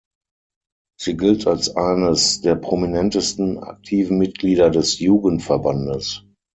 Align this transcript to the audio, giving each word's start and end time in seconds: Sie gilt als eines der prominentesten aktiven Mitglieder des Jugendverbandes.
Sie 0.99 1.15
gilt 1.15 1.45
als 1.45 1.75
eines 1.75 2.41
der 2.41 2.55
prominentesten 2.55 3.59
aktiven 3.59 4.17
Mitglieder 4.17 4.71
des 4.71 4.97
Jugendverbandes. 4.97 6.23